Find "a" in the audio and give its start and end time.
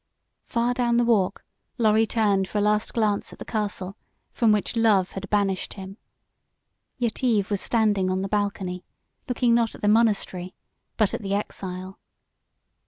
2.57-2.61